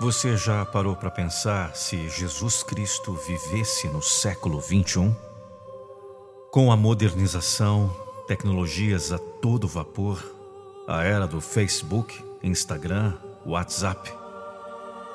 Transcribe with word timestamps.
Você 0.00 0.34
já 0.34 0.64
parou 0.64 0.96
para 0.96 1.10
pensar 1.10 1.76
se 1.76 2.08
Jesus 2.08 2.62
Cristo 2.62 3.12
vivesse 3.12 3.86
no 3.86 4.00
século 4.00 4.58
21? 4.58 5.14
Com 6.50 6.72
a 6.72 6.76
modernização, 6.76 7.94
tecnologias 8.26 9.12
a 9.12 9.18
todo 9.18 9.68
vapor, 9.68 10.24
a 10.88 11.04
era 11.04 11.26
do 11.26 11.38
Facebook, 11.38 12.18
Instagram, 12.42 13.12
WhatsApp. 13.44 14.10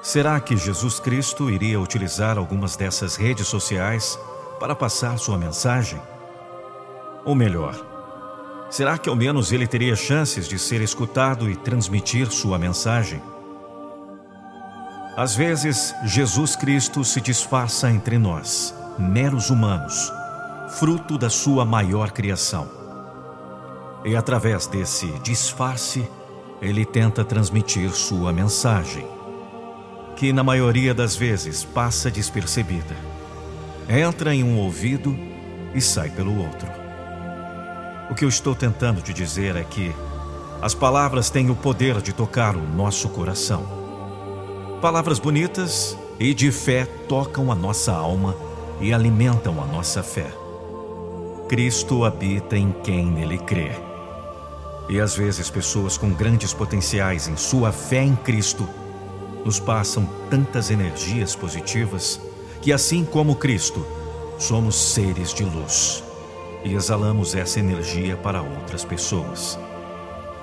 Será 0.04 0.40
que 0.40 0.56
Jesus 0.56 1.00
Cristo 1.00 1.50
iria 1.50 1.80
utilizar 1.80 2.38
algumas 2.38 2.76
dessas 2.76 3.16
redes 3.16 3.48
sociais 3.48 4.20
para 4.60 4.76
passar 4.76 5.18
sua 5.18 5.36
mensagem? 5.36 6.00
Ou 7.26 7.34
melhor, 7.34 7.76
será 8.70 9.00
que 9.00 9.10
ao 9.10 9.16
menos 9.16 9.52
ele 9.52 9.66
teria 9.66 9.96
chances 9.96 10.48
de 10.48 10.60
ser 10.60 10.80
escutado 10.80 11.50
e 11.50 11.56
transmitir 11.56 12.32
sua 12.32 12.60
mensagem? 12.60 13.20
Às 15.18 15.34
vezes, 15.34 15.96
Jesus 16.04 16.58
Cristo 16.58 17.02
se 17.06 17.22
disfarça 17.22 17.90
entre 17.90 18.18
nós, 18.18 18.76
meros 19.00 19.50
humanos, 19.50 20.12
fruto 20.78 21.18
da 21.18 21.30
sua 21.30 21.64
maior 21.64 22.12
criação. 22.12 22.68
E 24.04 24.14
através 24.14 24.68
desse 24.68 25.08
disfarce, 25.24 26.06
ele 26.62 26.84
tenta 26.84 27.24
transmitir 27.24 27.92
sua 27.92 28.34
mensagem, 28.34 29.08
que 30.18 30.34
na 30.34 30.44
maioria 30.44 30.94
das 30.94 31.16
vezes 31.16 31.64
passa 31.64 32.12
despercebida. 32.12 32.96
Entra 33.88 34.36
em 34.36 34.44
um 34.44 34.58
ouvido 34.58 35.18
e 35.74 35.80
sai 35.80 36.10
pelo 36.10 36.38
outro. 36.38 36.68
O 38.12 38.16
que 38.16 38.26
eu 38.26 38.30
estou 38.30 38.54
tentando 38.54 39.02
te 39.02 39.14
dizer 39.14 39.56
é 39.56 39.64
que 39.64 39.96
as 40.62 40.74
palavras 40.74 41.30
têm 41.30 41.50
o 41.50 41.56
poder 41.56 42.02
de 42.02 42.12
tocar 42.12 42.58
o 42.58 42.62
nosso 42.62 43.08
coração. 43.08 43.85
Palavras 44.86 45.18
bonitas 45.18 45.98
e 46.20 46.32
de 46.32 46.52
fé 46.52 46.86
tocam 47.10 47.52
a 47.52 47.56
nossa 47.56 47.92
alma 47.92 48.38
e 48.80 48.94
alimentam 48.94 49.60
a 49.60 49.66
nossa 49.66 50.04
fé. 50.04 50.32
Cristo 51.50 52.06
habita 52.06 52.56
em 52.56 52.72
quem 52.84 53.04
nele 53.08 53.40
crê. 53.40 53.72
E 54.88 55.00
às 55.00 55.16
vezes 55.16 55.50
pessoas 55.50 55.98
com 55.98 56.14
grandes 56.14 56.54
potenciais 56.54 57.28
em 57.28 57.36
sua 57.36 57.72
fé 57.72 58.04
em 58.04 58.16
Cristo 58.16 58.70
nos 59.44 59.60
passam 59.60 60.08
tantas 60.30 60.70
energias 60.70 61.36
positivas 61.36 62.22
que, 62.62 62.72
assim 62.72 63.04
como 63.04 63.38
Cristo, 63.38 63.84
somos 64.38 64.76
seres 64.76 65.34
de 65.34 65.46
luz 65.46 66.04
e 66.64 66.76
exalamos 66.76 67.34
essa 67.34 67.60
energia 67.60 68.16
para 68.18 68.44
outras 68.44 68.86
pessoas. 68.86 69.58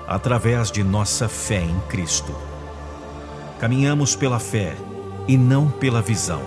Através 0.05 0.69
de 0.69 0.83
nossa 0.83 1.29
fé 1.29 1.61
em 1.61 1.79
Cristo. 1.87 2.35
Caminhamos 3.59 4.15
pela 4.15 4.39
fé 4.39 4.75
e 5.27 5.37
não 5.37 5.69
pela 5.69 6.01
visão. 6.01 6.41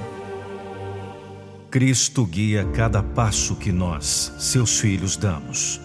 Cristo 1.71 2.25
guia 2.25 2.65
cada 2.75 3.03
passo 3.03 3.57
que 3.57 3.73
nós, 3.73 4.33
seus 4.39 4.79
filhos, 4.79 5.17
damos. 5.17 5.81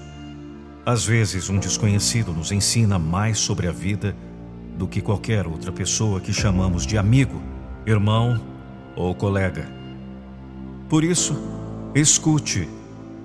Às 0.85 1.05
vezes, 1.05 1.49
um 1.49 1.59
desconhecido 1.59 2.31
nos 2.33 2.51
ensina 2.51 2.97
mais 2.97 3.39
sobre 3.39 3.67
a 3.67 3.71
vida 3.71 4.15
do 4.77 4.87
que 4.87 5.01
qualquer 5.01 5.47
outra 5.47 5.71
pessoa 5.71 6.19
que 6.19 6.33
chamamos 6.33 6.85
de 6.85 6.97
amigo, 6.97 7.41
irmão 7.85 8.39
ou 8.95 9.13
colega. 9.13 9.67
Por 10.89 11.03
isso, 11.03 11.35
escute 11.93 12.67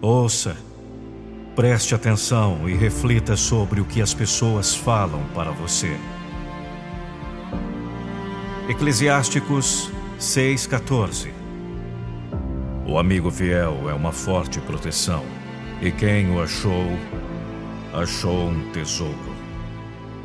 Ouça, 0.00 0.54
preste 1.54 1.94
atenção 1.94 2.68
e 2.68 2.74
reflita 2.74 3.34
sobre 3.34 3.80
o 3.80 3.84
que 3.84 4.02
as 4.02 4.12
pessoas 4.12 4.74
falam 4.74 5.22
para 5.34 5.50
você. 5.50 5.96
Eclesiásticos 8.68 9.92
6,14 10.18 11.30
O 12.84 12.98
amigo 12.98 13.30
fiel 13.30 13.88
é 13.88 13.94
uma 13.94 14.10
forte 14.10 14.60
proteção, 14.60 15.22
e 15.80 15.92
quem 15.92 16.32
o 16.32 16.42
achou, 16.42 16.98
achou 17.94 18.48
um 18.48 18.72
tesouro. 18.72 19.36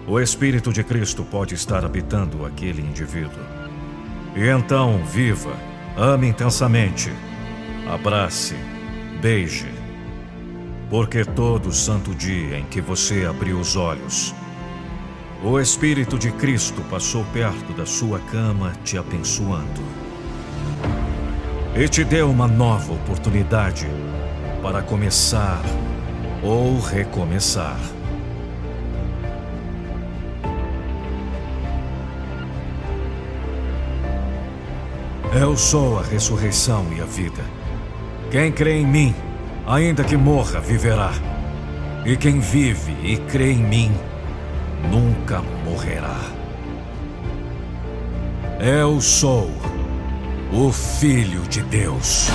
O 0.08 0.20
Espírito 0.20 0.74
de 0.74 0.84
Cristo 0.84 1.24
pode 1.24 1.54
estar 1.54 1.86
habitando 1.86 2.44
aquele 2.44 2.82
indivíduo. 2.82 3.44
E 4.36 4.48
então, 4.48 5.06
viva, 5.06 5.56
ame 5.96 6.28
intensamente, 6.28 7.14
abrace, 7.94 8.56
beije. 9.22 9.70
Porque 10.90 11.24
todo 11.24 11.72
santo 11.72 12.16
dia 12.16 12.58
em 12.58 12.66
que 12.66 12.82
você 12.82 13.24
abriu 13.24 13.60
os 13.60 13.76
olhos, 13.76 14.34
o 15.44 15.60
Espírito 15.60 16.20
de 16.20 16.32
Cristo 16.32 16.82
passou 16.84 17.26
perto 17.34 17.74
da 17.74 17.84
sua 17.84 18.20
cama 18.20 18.74
te 18.84 18.96
abençoando. 18.96 19.82
E 21.76 21.88
te 21.88 22.04
deu 22.04 22.30
uma 22.30 22.48
nova 22.48 22.94
oportunidade 22.94 23.88
para 24.62 24.84
começar 24.84 25.62
ou 26.44 26.80
recomeçar. 26.80 27.80
Eu 35.34 35.58
sou 35.58 35.98
a 35.98 36.04
ressurreição 36.04 36.86
e 36.96 37.02
a 37.02 37.06
vida. 37.06 37.44
Quem 38.30 38.52
crê 38.52 38.80
em 38.80 38.86
mim, 38.86 39.16
ainda 39.66 40.04
que 40.04 40.16
morra, 40.16 40.60
viverá. 40.60 41.12
E 42.06 42.16
quem 42.16 42.40
vive 42.40 42.96
e 43.02 43.18
crê 43.18 43.54
em 43.54 43.64
mim, 43.64 43.92
nunca 45.32 45.42
morrerá. 45.64 46.20
Eu 48.60 49.00
sou 49.00 49.50
o 50.52 50.72
Filho 50.72 51.42
de 51.48 51.62
Deus. 51.64 52.28